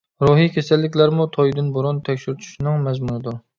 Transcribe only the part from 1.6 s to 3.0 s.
بۇرۇن تەكشۈرتۈشنىڭ